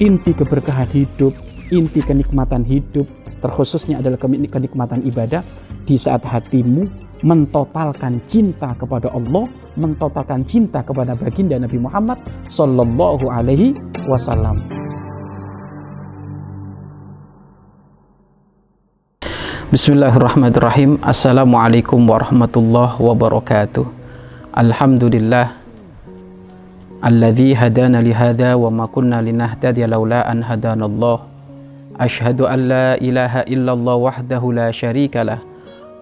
inti 0.00 0.32
keberkahan 0.32 0.88
hidup, 0.96 1.36
inti 1.68 2.00
kenikmatan 2.00 2.64
hidup, 2.64 3.04
terkhususnya 3.44 4.00
adalah 4.00 4.16
kenikmatan 4.48 5.04
ibadah 5.04 5.44
di 5.84 6.00
saat 6.00 6.24
hatimu 6.24 6.88
mentotalkan 7.20 8.16
cinta 8.32 8.72
kepada 8.80 9.12
Allah, 9.12 9.44
mentotalkan 9.76 10.40
cinta 10.48 10.80
kepada 10.80 11.12
baginda 11.12 11.60
Nabi 11.60 11.76
Muhammad 11.76 12.16
Sallallahu 12.48 13.28
Alaihi 13.28 13.76
Wasallam. 14.08 14.64
Bismillahirrahmanirrahim. 19.68 20.96
Assalamualaikum 21.04 22.00
warahmatullahi 22.08 22.96
wabarakatuh. 22.96 23.84
Alhamdulillah 24.56 25.59
الذي 27.00 27.56
هدانا 27.56 28.04
لهذا 28.04 28.54
وما 28.54 28.86
كنا 28.86 29.24
لنهتدي 29.24 29.86
لولا 29.88 30.32
أن 30.32 30.44
هدانا 30.44 30.86
الله. 30.86 31.18
أشهد 32.00 32.40
أن 32.44 32.58
لا 32.68 33.00
إله 33.00 33.40
إلا 33.48 33.72
الله 33.72 33.94
وحده 33.94 34.42
لا 34.52 34.68
شريك 34.70 35.16
له 35.16 35.38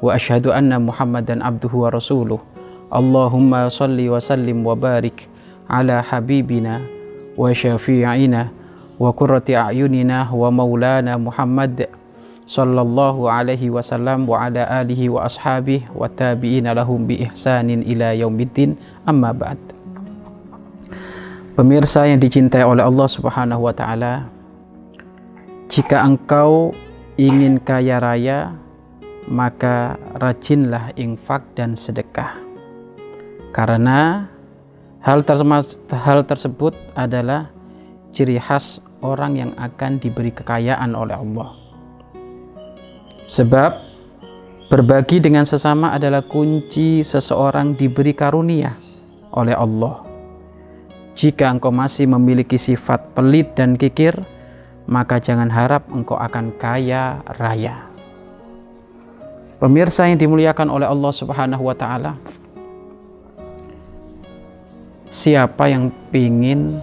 وأشهد 0.03 0.47
أن 0.51 0.75
محمدا 0.75 1.39
عبده 1.45 1.71
ورسوله. 1.71 2.39
اللهم 2.91 3.69
صل 3.69 3.95
وسلم 3.95 4.67
وبارك 4.67 5.29
على 5.71 6.03
حبيبنا 6.03 6.81
وشفيعنا 7.39 8.43
وقرة 8.99 9.47
أعيننا 9.55 10.19
ومولانا 10.35 11.13
محمد 11.17 11.87
صلى 12.47 12.81
الله 12.81 13.17
عليه 13.31 13.71
وسلم 13.71 14.29
وعلى 14.29 14.63
آله 14.83 15.01
وأصحابه 15.09 15.81
والتابعين 15.95 16.67
لهم 16.73 17.07
بإحسان 17.07 17.69
إلى 17.71 18.19
يوم 18.19 18.41
الدين. 18.41 18.71
أما 19.09 19.31
بعد. 19.33 19.78
Pemirsa 21.59 22.07
yang 22.07 22.23
dicintai 22.23 22.63
oleh 22.63 22.87
Allah 22.87 23.11
Subhanahu 23.11 23.67
wa 23.67 23.75
taala 23.75 24.31
jika 25.67 26.07
engkau 26.07 26.71
ingin 27.19 27.59
kaya 27.59 27.99
raya 27.99 28.55
maka 29.27 29.99
rajinlah 30.23 30.95
infak 30.95 31.43
dan 31.59 31.75
sedekah 31.75 32.39
karena 33.51 34.31
hal 35.03 35.27
tersebut, 35.27 35.83
hal 35.91 36.23
tersebut 36.23 36.79
adalah 36.95 37.51
ciri 38.15 38.39
khas 38.39 38.79
orang 39.03 39.35
yang 39.35 39.51
akan 39.59 39.99
diberi 39.99 40.31
kekayaan 40.31 40.95
oleh 40.95 41.19
Allah 41.19 41.59
Sebab 43.29 43.71
berbagi 44.73 45.21
dengan 45.21 45.45
sesama 45.45 45.93
adalah 45.93 46.25
kunci 46.25 47.05
seseorang 47.05 47.77
diberi 47.77 48.17
karunia 48.17 48.73
oleh 49.37 49.53
Allah. 49.53 50.08
Jika 51.19 51.51
engkau 51.51 51.75
masih 51.75 52.07
memiliki 52.07 52.55
sifat 52.55 53.11
pelit 53.19 53.59
dan 53.59 53.75
kikir, 53.75 54.15
maka 54.87 55.19
jangan 55.19 55.51
harap 55.51 55.91
engkau 55.91 56.15
akan 56.15 56.55
kaya 56.55 57.27
raya. 57.43 57.91
Pemirsa 59.59 60.07
yang 60.07 60.23
dimuliakan 60.23 60.71
oleh 60.71 60.87
Allah 60.87 61.11
Subhanahu 61.11 61.67
wa 61.67 61.75
taala, 61.75 62.15
siapa 65.11 65.67
yang 65.67 65.91
ingin 66.15 66.79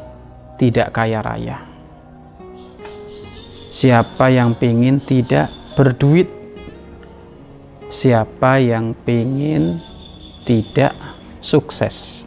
tidak 0.60 0.92
kaya 0.92 1.24
raya? 1.24 1.64
Siapa 3.72 4.28
yang 4.36 4.52
ingin 4.60 5.00
tidak 5.00 5.48
berduit 5.80 6.28
siapa 7.96 8.60
yang 8.60 8.92
ingin 9.08 9.80
tidak 10.44 10.92
sukses 11.40 12.25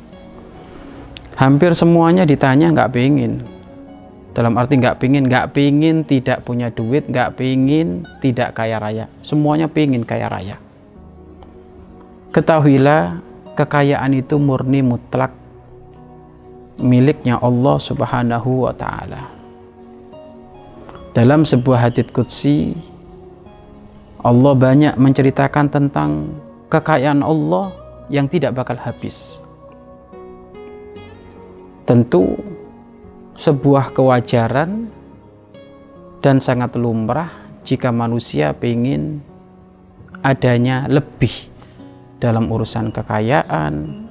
hampir 1.39 1.70
semuanya 1.72 2.27
ditanya 2.27 2.75
nggak 2.75 2.91
pengen 2.91 3.47
dalam 4.39 4.55
arti 4.55 4.78
nggak 4.78 5.03
pingin 5.03 5.27
nggak 5.27 5.50
pingin 5.50 6.06
tidak 6.06 6.47
punya 6.47 6.70
duit 6.70 7.11
nggak 7.11 7.34
pingin 7.34 8.06
tidak 8.22 8.55
kaya 8.55 8.78
raya. 8.78 9.11
Semuanya 9.19 9.66
pingin 9.66 10.06
kaya 10.06 10.31
raya. 10.31 10.62
Ketahuilah 12.31 13.19
kekayaan 13.59 14.15
itu 14.15 14.38
murni 14.38 14.78
mutlak 14.78 15.34
miliknya 16.78 17.43
Allah 17.43 17.82
subhanahu 17.82 18.71
wa 18.71 18.75
ta'ala. 18.78 19.22
Dalam 21.19 21.43
sebuah 21.43 21.91
hadits 21.91 22.15
qudsi 22.15 22.78
Allah 24.22 24.54
banyak 24.54 24.94
menceritakan 24.94 25.66
tentang 25.66 26.31
kekayaan 26.71 27.27
Allah 27.27 27.75
yang 28.06 28.31
tidak 28.31 28.54
bakal 28.54 28.78
habis. 28.78 29.43
Tentu 31.88 32.37
sebuah 33.32 33.97
kewajaran 33.97 34.93
dan 36.21 36.37
sangat 36.37 36.76
lumrah 36.76 37.32
jika 37.65 37.88
manusia 37.88 38.53
ingin 38.60 39.25
adanya 40.21 40.84
lebih 40.84 41.32
dalam 42.21 42.53
urusan 42.53 42.93
kekayaan, 42.93 44.04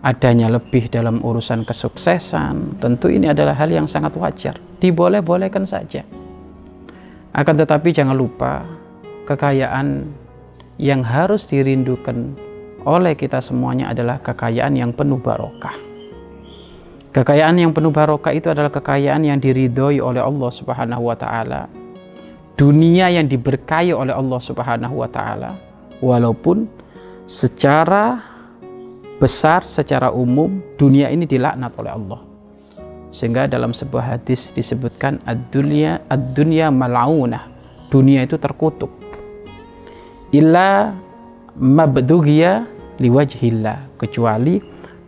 adanya 0.00 0.48
lebih 0.48 0.88
dalam 0.88 1.20
urusan 1.20 1.68
kesuksesan. 1.68 2.80
Tentu 2.80 3.12
ini 3.12 3.28
adalah 3.28 3.52
hal 3.52 3.68
yang 3.68 3.84
sangat 3.84 4.16
wajar, 4.16 4.56
diboleh-bolehkan 4.80 5.68
saja. 5.68 6.08
Akan 7.36 7.60
tetapi 7.60 7.92
jangan 7.92 8.16
lupa 8.16 8.64
kekayaan 9.28 10.08
yang 10.80 11.04
harus 11.04 11.52
dirindukan 11.52 12.32
oleh 12.88 13.12
kita 13.12 13.44
semuanya 13.44 13.92
adalah 13.92 14.24
kekayaan 14.24 14.72
yang 14.72 14.96
penuh 14.96 15.20
barokah. 15.20 15.92
Kekayaan 17.14 17.54
yang 17.62 17.70
penuh 17.70 17.94
barokah 17.94 18.34
itu 18.34 18.50
adalah 18.50 18.74
kekayaan 18.74 19.22
yang 19.22 19.38
diridhoi 19.38 20.02
oleh 20.02 20.18
Allah 20.18 20.50
Subhanahu 20.50 21.06
wa 21.06 21.14
taala. 21.14 21.70
Dunia 22.58 23.06
yang 23.06 23.30
diberkahi 23.30 23.94
oleh 23.94 24.10
Allah 24.10 24.40
Subhanahu 24.42 24.98
wa 24.98 25.06
taala 25.06 25.54
walaupun 26.02 26.66
secara 27.30 28.18
besar 29.22 29.62
secara 29.62 30.10
umum 30.10 30.58
dunia 30.74 31.06
ini 31.06 31.22
dilaknat 31.22 31.70
oleh 31.78 31.94
Allah. 31.94 32.20
Sehingga 33.14 33.46
dalam 33.46 33.70
sebuah 33.70 34.18
hadis 34.18 34.50
disebutkan 34.50 35.22
ad-dunya 35.22 36.02
mal'unah. 36.74 37.46
Dunia 37.94 38.26
itu 38.26 38.34
terkutuk 38.42 38.90
illa 40.34 40.90
mabdughiya 41.54 42.66
liwajhillah 42.98 44.02
kecuali 44.02 44.58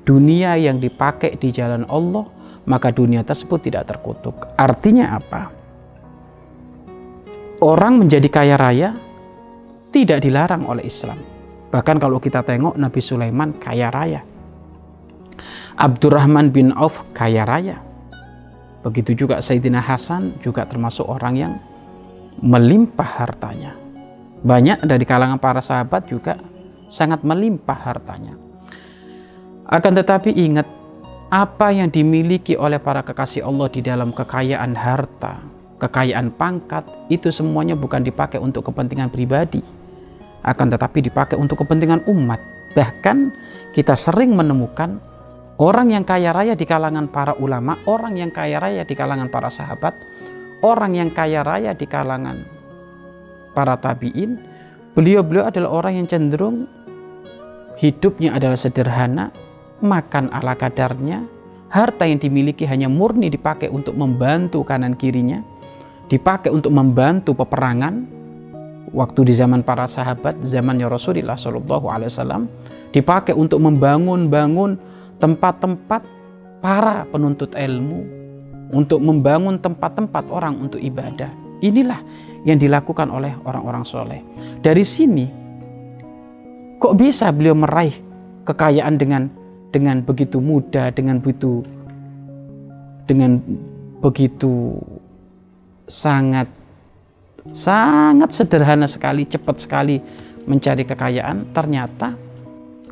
dunia 0.07 0.55
yang 0.55 0.79
dipakai 0.79 1.35
di 1.35 1.51
jalan 1.51 1.83
Allah 1.91 2.31
maka 2.67 2.95
dunia 2.95 3.27
tersebut 3.27 3.67
tidak 3.67 3.91
terkutuk. 3.91 4.47
Artinya 4.55 5.19
apa? 5.19 5.51
Orang 7.63 7.99
menjadi 7.99 8.29
kaya 8.31 8.55
raya 8.55 8.95
tidak 9.91 10.23
dilarang 10.23 10.69
oleh 10.69 10.85
Islam. 10.85 11.17
Bahkan 11.73 11.97
kalau 11.99 12.23
kita 12.23 12.47
tengok 12.47 12.79
Nabi 12.79 13.01
Sulaiman 13.01 13.57
kaya 13.57 13.89
raya. 13.91 14.21
Abdurrahman 15.77 16.53
bin 16.55 16.71
Auf 16.73 17.03
kaya 17.17 17.49
raya. 17.49 17.81
Begitu 18.87 19.27
juga 19.27 19.43
Sayyidina 19.43 19.83
Hasan 19.83 20.39
juga 20.45 20.63
termasuk 20.69 21.05
orang 21.09 21.35
yang 21.35 21.53
melimpah 22.39 23.25
hartanya. 23.25 23.75
Banyak 24.47 24.85
dari 24.85 25.03
kalangan 25.03 25.41
para 25.41 25.59
sahabat 25.65 26.07
juga 26.07 26.39
sangat 26.87 27.25
melimpah 27.27 27.79
hartanya. 27.83 28.46
Akan 29.67 29.99
tetapi 29.99 30.31
ingat, 30.31 30.67
apa 31.27 31.75
yang 31.75 31.91
dimiliki 31.91 32.55
oleh 32.55 32.79
para 32.79 33.03
kekasih 33.03 33.43
Allah 33.43 33.67
di 33.67 33.83
dalam 33.83 34.15
kekayaan 34.15 34.79
harta, 34.79 35.43
kekayaan 35.83 36.31
pangkat, 36.39 36.87
itu 37.11 37.35
semuanya 37.35 37.75
bukan 37.75 38.07
dipakai 38.07 38.39
untuk 38.39 38.71
kepentingan 38.71 39.11
pribadi, 39.11 39.59
akan 40.47 40.67
tetapi 40.71 41.11
dipakai 41.11 41.35
untuk 41.35 41.67
kepentingan 41.67 42.07
umat. 42.07 42.39
Bahkan 42.79 43.35
kita 43.75 43.99
sering 43.99 44.39
menemukan 44.39 45.03
orang 45.59 45.91
yang 45.91 46.07
kaya 46.07 46.31
raya 46.31 46.55
di 46.55 46.63
kalangan 46.63 47.11
para 47.11 47.35
ulama, 47.35 47.75
orang 47.91 48.15
yang 48.15 48.31
kaya 48.31 48.63
raya 48.63 48.87
di 48.87 48.95
kalangan 48.95 49.27
para 49.27 49.51
sahabat, 49.51 49.99
orang 50.63 50.95
yang 50.95 51.11
kaya 51.11 51.43
raya 51.43 51.75
di 51.75 51.91
kalangan 51.91 52.47
para 53.51 53.75
tabiin, 53.83 54.39
beliau-beliau 54.95 55.51
adalah 55.51 55.83
orang 55.83 55.99
yang 55.99 56.07
cenderung 56.07 56.71
hidupnya 57.83 58.37
adalah 58.37 58.55
sederhana, 58.55 59.35
makan 59.83 60.33
ala 60.33 60.57
kadarnya, 60.57 61.25
harta 61.69 62.09
yang 62.09 62.17
dimiliki 62.21 62.65
hanya 62.65 62.87
murni 62.89 63.29
dipakai 63.29 63.69
untuk 63.69 63.97
membantu 63.99 64.63
kanan 64.63 64.97
kirinya, 64.97 65.43
dipakai 66.09 66.53
untuk 66.53 66.73
membantu 66.73 67.37
peperangan. 67.37 68.17
Waktu 68.87 69.29
di 69.29 69.35
zaman 69.35 69.67
para 69.67 69.85
sahabat, 69.91 70.41
zamannya 70.47 70.87
Rasulullah 70.87 71.35
Shallallahu 71.35 71.91
Alaihi 71.91 72.09
Wasallam, 72.09 72.47
dipakai 72.95 73.35
untuk 73.35 73.59
membangun-bangun 73.61 74.79
tempat-tempat 75.19 76.07
para 76.63 77.05
penuntut 77.11 77.53
ilmu, 77.53 78.07
untuk 78.73 79.03
membangun 79.03 79.59
tempat-tempat 79.59 80.31
orang 80.31 80.57
untuk 80.63 80.81
ibadah. 80.81 81.29
Inilah 81.61 82.01
yang 82.47 82.63
dilakukan 82.63 83.11
oleh 83.11 83.35
orang-orang 83.43 83.83
soleh. 83.83 84.23
Dari 84.63 84.85
sini, 84.87 85.27
kok 86.79 86.95
bisa 86.95 87.29
beliau 87.35 87.59
meraih 87.59 87.97
kekayaan 88.47 88.95
dengan 88.97 89.29
dengan 89.77 90.01
begitu 90.01 90.41
mudah, 90.41 90.89
dengan 90.89 91.21
begitu 91.21 91.61
dengan 93.05 93.37
begitu 94.01 94.73
sangat 95.85 96.49
sangat 97.53 98.33
sederhana 98.33 98.89
sekali, 98.89 99.29
cepat 99.29 99.61
sekali 99.61 100.01
mencari 100.49 100.89
kekayaan, 100.89 101.53
ternyata 101.53 102.17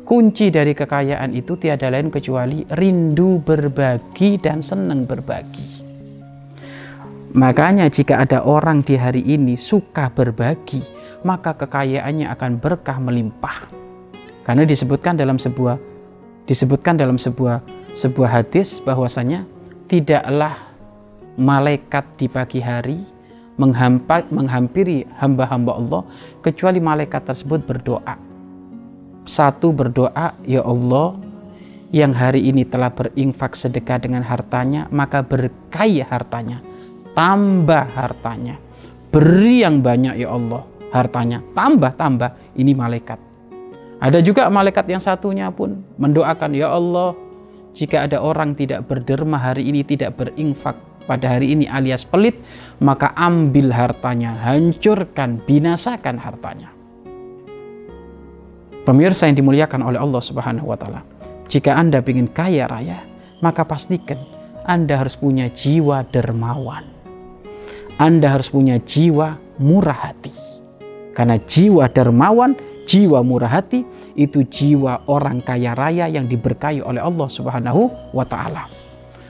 kunci 0.05 0.53
dari 0.53 0.77
kekayaan 0.77 1.33
itu 1.33 1.57
tiada 1.57 1.89
lain 1.89 2.13
kecuali 2.13 2.61
rindu 2.77 3.41
berbagi 3.41 4.37
dan 4.37 4.61
senang 4.61 5.09
berbagi. 5.09 5.81
Makanya 7.35 7.89
jika 7.89 8.21
ada 8.23 8.45
orang 8.45 8.85
di 8.85 8.95
hari 8.95 9.25
ini 9.25 9.57
suka 9.57 10.07
berbagi, 10.13 10.79
maka 11.25 11.57
kekayaannya 11.57 12.31
akan 12.31 12.51
berkah 12.61 12.95
melimpah. 13.01 13.67
Karena 14.45 14.63
disebutkan 14.63 15.17
dalam 15.17 15.41
sebuah 15.41 15.94
disebutkan 16.45 16.97
dalam 16.97 17.17
sebuah 17.17 17.61
sebuah 17.97 18.29
hadis 18.41 18.77
bahwasanya 18.81 19.45
tidaklah 19.89 20.53
malaikat 21.35 22.05
di 22.15 22.27
pagi 22.31 22.61
hari 22.63 22.99
menghampa, 23.55 24.27
menghampiri 24.31 25.07
hamba-hamba 25.19 25.79
Allah 25.79 26.01
kecuali 26.43 26.79
malaikat 26.79 27.23
tersebut 27.23 27.63
berdoa. 27.63 28.15
Satu 29.25 29.73
berdoa, 29.73 30.37
ya 30.45 30.61
Allah, 30.61 31.17
yang 31.89 32.13
hari 32.13 32.45
ini 32.45 32.61
telah 32.67 32.93
berinfak 32.93 33.57
sedekah 33.57 33.97
dengan 33.97 34.21
hartanya, 34.21 34.85
maka 34.93 35.25
berkaya 35.25 36.05
hartanya, 36.05 36.61
tambah 37.17 37.89
hartanya, 37.89 38.61
beri 39.09 39.65
yang 39.65 39.81
banyak 39.81 40.21
ya 40.21 40.29
Allah 40.29 40.61
hartanya, 40.93 41.41
tambah 41.57 41.91
tambah 41.97 42.29
ini 42.53 42.77
malaikat. 42.77 43.24
Ada 44.03 44.19
juga 44.19 44.51
malaikat 44.51 44.85
yang 44.91 44.99
satunya 44.99 45.47
pun 45.49 45.79
mendoakan 45.95 46.51
ya 46.51 46.75
Allah, 46.75 47.15
jika 47.75 48.07
ada 48.07 48.19
orang 48.19 48.55
tidak 48.55 48.87
berderma 48.87 49.39
hari 49.39 49.67
ini 49.67 49.83
tidak 49.83 50.19
berinfak 50.19 50.75
pada 51.05 51.37
hari 51.37 51.53
ini 51.53 51.69
alias 51.69 52.03
pelit, 52.03 52.39
maka 52.81 53.13
ambil 53.15 53.71
hartanya, 53.71 54.35
hancurkan, 54.35 55.39
binasakan 55.45 56.17
hartanya. 56.19 56.73
Pemirsa 58.85 59.25
yang 59.25 59.37
dimuliakan 59.37 59.81
oleh 59.81 59.99
Allah 59.99 60.21
Subhanahu 60.21 60.69
wa 60.69 60.77
taala. 60.77 61.01
Jika 61.49 61.73
Anda 61.73 62.01
ingin 62.05 62.29
kaya 62.29 62.69
raya, 62.69 63.01
maka 63.41 63.65
pastikan 63.65 64.17
Anda 64.65 65.01
harus 65.01 65.17
punya 65.17 65.49
jiwa 65.49 66.05
dermawan. 66.09 66.85
Anda 67.95 68.33
harus 68.33 68.51
punya 68.51 68.77
jiwa 68.81 69.39
murah 69.57 70.11
hati. 70.11 70.33
Karena 71.15 71.39
jiwa 71.39 71.87
dermawan, 71.89 72.59
jiwa 72.85 73.19
murah 73.25 73.49
hati 73.49 73.83
itu 74.13 74.45
jiwa 74.45 75.09
orang 75.09 75.41
kaya 75.41 75.73
raya 75.73 76.05
yang 76.07 76.29
diberkahi 76.29 76.79
oleh 76.85 77.01
Allah 77.01 77.27
Subhanahu 77.27 78.13
wa 78.13 78.23
taala. 78.23 78.69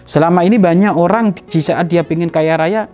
Selama 0.05 0.45
ini 0.45 0.61
banyak 0.61 0.93
orang 0.93 1.33
di 1.33 1.59
saat 1.65 1.89
dia 1.89 2.05
ingin 2.05 2.29
kaya 2.29 2.61
raya, 2.61 2.85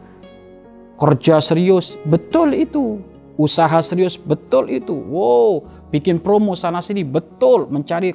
kerja 0.96 1.44
serius, 1.44 2.00
betul 2.08 2.56
itu. 2.56 3.04
Usaha 3.36 3.82
serius, 3.84 4.16
betul 4.16 4.70
itu. 4.72 4.94
Wow, 4.94 5.66
bikin 5.90 6.22
promo 6.22 6.56
sana 6.56 6.80
sini, 6.80 7.02
betul. 7.04 7.68
Mencari 7.68 8.14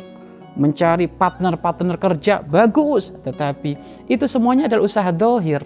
mencari 0.56 1.10
partner-partner 1.10 2.00
kerja, 2.00 2.40
bagus. 2.40 3.12
Tetapi 3.20 3.76
itu 4.08 4.24
semuanya 4.24 4.70
adalah 4.70 4.88
usaha 4.88 5.10
dohir. 5.12 5.60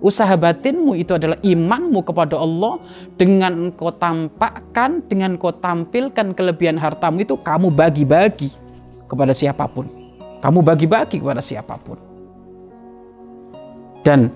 Usaha 0.00 0.32
batinmu 0.32 0.96
itu 0.96 1.12
adalah 1.12 1.36
imanmu 1.44 2.00
kepada 2.00 2.40
Allah 2.40 2.80
dengan 3.20 3.68
kau 3.76 3.92
tampakkan, 3.92 5.04
dengan 5.04 5.36
kau 5.36 5.52
tampilkan 5.52 6.32
kelebihan 6.32 6.80
hartamu 6.80 7.20
itu 7.20 7.36
kamu 7.36 7.68
bagi-bagi 7.68 8.48
kepada 9.04 9.36
siapa 9.36 9.68
pun. 9.68 9.84
Kamu 10.40 10.64
bagi-bagi 10.64 11.20
kepada 11.20 11.44
siapa 11.44 11.76
pun. 11.76 12.00
Dan 14.00 14.32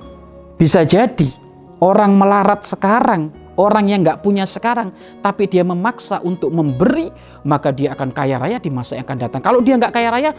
bisa 0.61 0.85
jadi 0.85 1.33
orang 1.81 2.13
melarat 2.13 2.69
sekarang, 2.69 3.33
orang 3.57 3.89
yang 3.89 4.05
nggak 4.05 4.21
punya 4.21 4.45
sekarang, 4.45 4.93
tapi 5.25 5.49
dia 5.49 5.65
memaksa 5.65 6.21
untuk 6.21 6.53
memberi, 6.53 7.09
maka 7.49 7.73
dia 7.73 7.97
akan 7.97 8.13
kaya 8.13 8.37
raya 8.37 8.61
di 8.61 8.69
masa 8.69 9.01
yang 9.01 9.09
akan 9.09 9.19
datang. 9.25 9.41
Kalau 9.41 9.65
dia 9.65 9.81
nggak 9.81 9.97
kaya 9.97 10.13
raya, 10.13 10.31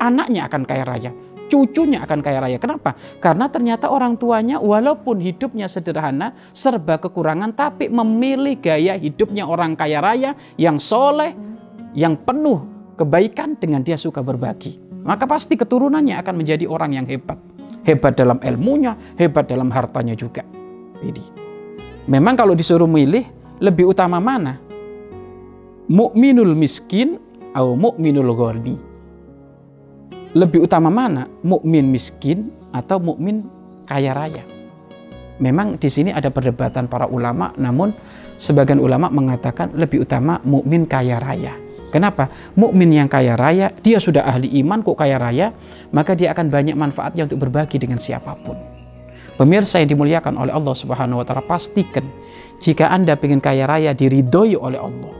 anaknya 0.00 0.48
akan 0.48 0.62
kaya 0.64 0.84
raya, 0.88 1.10
cucunya 1.48 2.04
akan 2.04 2.20
kaya 2.20 2.38
raya. 2.44 2.58
Kenapa? 2.60 2.94
Karena 3.18 3.48
ternyata 3.48 3.88
orang 3.88 4.20
tuanya 4.20 4.60
walaupun 4.62 5.18
hidupnya 5.18 5.66
sederhana, 5.66 6.36
serba 6.52 7.00
kekurangan, 7.00 7.56
tapi 7.56 7.88
memilih 7.88 8.60
gaya 8.60 8.94
hidupnya 8.94 9.48
orang 9.48 9.74
kaya 9.74 9.98
raya 10.04 10.36
yang 10.60 10.76
soleh, 10.76 11.32
yang 11.96 12.14
penuh 12.20 12.62
kebaikan 12.94 13.56
dengan 13.56 13.80
dia 13.80 13.96
suka 13.96 14.20
berbagi. 14.20 14.78
Maka 15.02 15.24
pasti 15.24 15.56
keturunannya 15.56 16.20
akan 16.20 16.34
menjadi 16.36 16.68
orang 16.68 17.00
yang 17.00 17.06
hebat 17.08 17.40
hebat 17.88 18.12
dalam 18.20 18.36
ilmunya, 18.44 18.92
hebat 19.16 19.48
dalam 19.48 19.72
hartanya 19.72 20.12
juga. 20.12 20.44
Jadi, 21.00 21.24
memang 22.04 22.36
kalau 22.36 22.52
disuruh 22.52 22.84
milih 22.84 23.24
lebih 23.64 23.88
utama 23.88 24.20
mana? 24.20 24.60
Mukminul 25.88 26.52
miskin 26.52 27.16
atau 27.56 27.72
mukminul 27.72 28.28
ghani? 28.36 28.87
Lebih 30.36 30.68
utama 30.68 30.92
mana? 30.92 31.24
Mukmin 31.40 31.88
miskin 31.88 32.52
atau 32.68 33.00
mukmin 33.00 33.48
kaya 33.88 34.12
raya? 34.12 34.44
Memang 35.40 35.80
di 35.80 35.88
sini 35.88 36.12
ada 36.12 36.28
perdebatan 36.28 36.84
para 36.84 37.08
ulama, 37.08 37.54
namun 37.56 37.96
sebagian 38.36 38.76
ulama 38.82 39.08
mengatakan 39.08 39.72
lebih 39.72 40.04
utama 40.04 40.36
mukmin 40.44 40.84
kaya 40.84 41.16
raya. 41.16 41.56
Kenapa? 41.88 42.28
Mukmin 42.52 42.92
yang 42.92 43.08
kaya 43.08 43.40
raya, 43.40 43.72
dia 43.80 43.96
sudah 43.96 44.28
ahli 44.28 44.52
iman 44.60 44.84
kok 44.84 45.00
kaya 45.00 45.16
raya, 45.16 45.56
maka 45.96 46.12
dia 46.12 46.36
akan 46.36 46.52
banyak 46.52 46.76
manfaatnya 46.76 47.24
untuk 47.24 47.48
berbagi 47.48 47.80
dengan 47.80 47.96
siapa 47.96 48.36
pun. 48.44 48.60
Pemirsa 49.40 49.80
yang 49.80 49.96
dimuliakan 49.96 50.36
oleh 50.36 50.52
Allah 50.52 50.74
Subhanahu 50.76 51.22
wa 51.22 51.24
taala, 51.24 51.40
pastikan 51.40 52.04
jika 52.60 52.92
Anda 52.92 53.16
ingin 53.16 53.40
kaya 53.40 53.64
raya 53.64 53.96
diridhoi 53.96 54.58
oleh 54.60 54.76
Allah. 54.76 55.17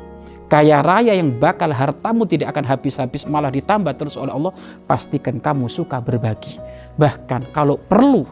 Kaya 0.49 0.81
raya 0.81 1.13
yang 1.13 1.37
bakal 1.37 1.69
hartamu 1.77 2.25
tidak 2.25 2.57
akan 2.57 2.65
habis-habis 2.65 3.29
malah 3.29 3.53
ditambah 3.53 3.93
terus 4.01 4.17
oleh 4.17 4.33
Allah, 4.33 4.57
pastikan 4.89 5.37
kamu 5.37 5.69
suka 5.69 6.01
berbagi. 6.01 6.57
Bahkan 6.97 7.53
kalau 7.53 7.77
perlu 7.77 8.25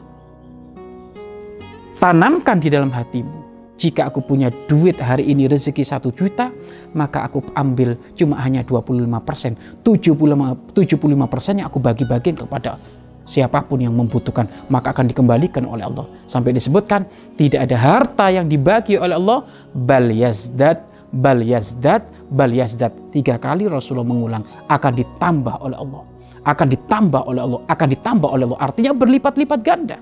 tanamkan 2.01 2.57
di 2.57 2.73
dalam 2.73 2.89
hatimu 2.89 3.47
jika 3.77 4.09
aku 4.09 4.25
punya 4.25 4.49
duit 4.49 4.97
hari 4.97 5.29
ini 5.29 5.45
rezeki 5.45 5.85
satu 5.85 6.09
juta, 6.09 6.49
maka 6.97 7.29
aku 7.29 7.45
ambil 7.53 8.01
cuma 8.17 8.41
hanya 8.41 8.65
25 8.65 9.05
persen. 9.21 9.53
75, 9.85 10.17
75 10.73 10.97
persen 11.29 11.61
yang 11.61 11.69
aku 11.69 11.77
bagi-bagi 11.85 12.33
kepada 12.41 12.81
siapa 13.29 13.61
pun 13.69 13.85
yang 13.85 13.93
membutuhkan, 13.93 14.49
maka 14.73 14.97
akan 14.97 15.13
dikembalikan 15.13 15.69
oleh 15.69 15.85
Allah. 15.85 16.09
Sampai 16.25 16.57
disebutkan, 16.57 17.05
tidak 17.37 17.69
ada 17.69 17.77
harta 17.77 18.33
yang 18.33 18.49
dibagi 18.49 18.97
oleh 18.97 19.13
Allah, 19.13 19.45
bal 19.77 20.09
yazdat, 20.09 20.81
bal 21.13 21.43
yazdat, 21.43 22.07
bal 22.33 22.51
yazdat. 22.51 22.95
Tiga 23.13 23.39
kali 23.39 23.67
Rasulullah 23.71 24.07
mengulang, 24.07 24.43
akan 24.67 24.93
ditambah 24.97 25.57
oleh 25.63 25.79
Allah. 25.79 26.03
Akan 26.47 26.71
ditambah 26.71 27.23
oleh 27.27 27.43
Allah, 27.43 27.61
akan 27.67 27.89
ditambah 27.91 28.29
oleh 28.31 28.45
Allah. 28.47 28.61
Artinya 28.63 28.95
berlipat-lipat 28.95 29.61
ganda. 29.67 29.99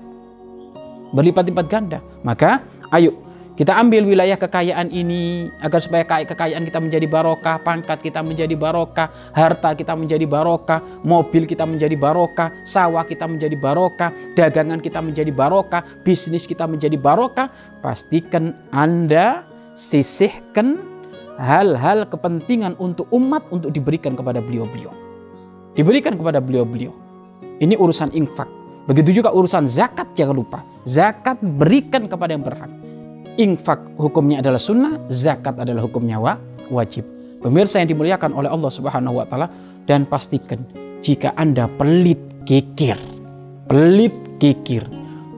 Berlipat-lipat 1.09 1.65
ganda. 1.65 1.97
Maka 2.21 2.61
ayo 2.93 3.25
kita 3.55 3.71
ambil 3.71 4.03
wilayah 4.03 4.35
kekayaan 4.35 4.91
ini 4.91 5.47
agar 5.63 5.79
supaya 5.79 6.03
kekayaan 6.03 6.67
kita 6.67 6.75
menjadi 6.83 7.07
barokah, 7.07 7.55
pangkat 7.63 8.03
kita 8.03 8.19
menjadi 8.19 8.51
barokah, 8.51 9.07
harta 9.31 9.71
kita 9.71 9.95
menjadi 9.95 10.27
barokah, 10.27 10.83
mobil 11.07 11.47
kita 11.47 11.63
menjadi 11.63 11.95
barokah, 11.95 12.51
sawah 12.67 13.07
kita 13.07 13.23
menjadi 13.31 13.55
barokah, 13.55 14.11
dagangan 14.35 14.83
kita 14.83 14.99
menjadi 14.99 15.31
barokah, 15.31 15.87
bisnis 16.03 16.43
kita 16.43 16.67
menjadi 16.67 16.99
barokah. 16.99 17.47
Pastikan 17.79 18.51
Anda 18.75 19.47
sisihkan 19.71 20.94
hal-hal 21.39 22.07
kepentingan 22.07 22.79
untuk 22.79 23.09
umat 23.11 23.43
untuk 23.51 23.71
diberikan 23.71 24.15
kepada 24.15 24.39
beliau-beliau. 24.39 24.91
Diberikan 25.75 26.15
kepada 26.15 26.39
beliau-beliau. 26.39 26.93
Ini 27.59 27.75
urusan 27.75 28.15
infak. 28.15 28.47
Begitu 28.85 29.23
juga 29.23 29.33
urusan 29.33 29.67
zakat 29.67 30.13
jangan 30.15 30.35
lupa. 30.37 30.59
Zakat 30.85 31.41
berikan 31.41 32.07
kepada 32.07 32.31
yang 32.37 32.45
berhak 32.45 32.69
infak 33.35 33.83
hukumnya 33.99 34.39
adalah 34.39 34.59
sunnah, 34.59 34.99
zakat 35.11 35.59
adalah 35.59 35.83
hukumnya 35.83 36.19
wa, 36.19 36.39
wajib. 36.71 37.03
Pemirsa 37.43 37.83
yang 37.83 37.91
dimuliakan 37.91 38.31
oleh 38.33 38.49
Allah 38.49 38.71
Subhanahu 38.73 39.21
wa 39.21 39.25
taala 39.27 39.47
dan 39.85 40.07
pastikan 40.07 40.65
jika 41.03 41.35
Anda 41.37 41.69
pelit 41.69 42.17
kikir, 42.47 42.97
pelit 43.69 44.15
kikir, 44.41 44.87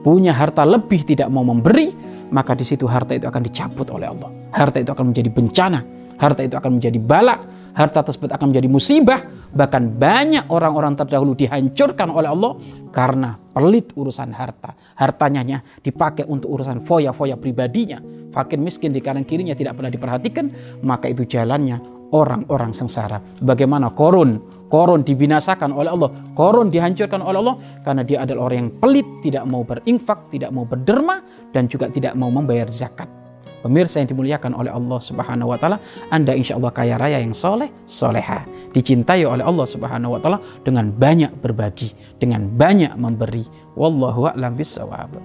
punya 0.05 0.31
harta 0.31 0.63
lebih 0.63 1.03
tidak 1.03 1.27
mau 1.27 1.43
memberi, 1.43 1.91
maka 2.31 2.55
di 2.55 2.63
situ 2.63 2.87
harta 2.87 3.11
itu 3.11 3.27
akan 3.27 3.43
dicabut 3.43 3.91
oleh 3.91 4.07
Allah. 4.07 4.29
Harta 4.57 4.81
itu 4.81 4.89
akan 4.89 5.13
menjadi 5.13 5.29
bencana 5.29 5.79
harta 6.17 6.41
itu 6.41 6.57
akan 6.57 6.81
menjadi 6.81 6.97
balak, 6.97 7.39
harta 7.77 8.01
tersebut 8.01 8.33
akan 8.33 8.51
menjadi 8.51 8.67
musibah, 8.67 9.21
bahkan 9.53 9.85
banyak 9.87 10.49
orang-orang 10.49 10.97
terdahulu 10.97 11.37
dihancurkan 11.37 12.09
oleh 12.09 12.29
Allah 12.33 12.57
karena 12.89 13.37
pelit 13.37 13.93
urusan 13.93 14.33
harta. 14.33 14.73
Hartanya 14.97 15.61
dipakai 15.79 16.25
untuk 16.25 16.57
urusan 16.57 16.81
foya-foya 16.81 17.37
pribadinya. 17.37 18.01
Fakir 18.33 18.59
miskin 18.59 18.91
di 18.91 18.99
kanan 18.99 19.23
kirinya 19.23 19.53
tidak 19.53 19.79
pernah 19.79 19.93
diperhatikan, 19.93 20.51
maka 20.83 21.07
itu 21.07 21.23
jalannya 21.23 21.79
orang-orang 22.11 22.73
sengsara. 22.73 23.21
Bagaimana 23.41 23.93
korun? 23.93 24.57
Korun 24.67 24.99
dibinasakan 25.07 25.71
oleh 25.71 25.95
Allah. 25.95 26.11
Korun 26.35 26.67
dihancurkan 26.67 27.23
oleh 27.23 27.39
Allah 27.39 27.55
karena 27.87 28.03
dia 28.03 28.27
adalah 28.27 28.51
orang 28.51 28.67
yang 28.67 28.71
pelit, 28.83 29.07
tidak 29.23 29.47
mau 29.47 29.63
berinfak, 29.63 30.27
tidak 30.27 30.51
mau 30.51 30.67
berderma, 30.67 31.23
dan 31.55 31.71
juga 31.71 31.87
tidak 31.87 32.19
mau 32.19 32.27
membayar 32.27 32.67
zakat. 32.67 33.16
Pemirsa 33.65 33.99
yang 33.99 34.09
dimuliakan 34.13 34.53
oleh 34.53 34.69
Allah 34.69 34.99
Subhanahu 35.01 35.51
wa 35.51 35.57
taala, 35.57 35.81
Anda 36.13 36.37
insya 36.37 36.55
Allah 36.61 36.71
kaya 36.71 36.95
raya 36.95 37.17
yang 37.19 37.33
soleh, 37.33 37.73
soleha. 37.89 38.45
Dicintai 38.71 39.25
oleh 39.25 39.41
Allah 39.41 39.65
Subhanahu 39.65 40.15
wa 40.15 40.19
taala 40.21 40.39
dengan 40.61 40.93
banyak 40.93 41.33
berbagi, 41.41 41.91
dengan 42.21 42.45
banyak 42.53 42.93
memberi. 42.95 43.43
Wallahu 43.73 44.29
a'lam 44.29 44.53
bishawab. 44.53 45.17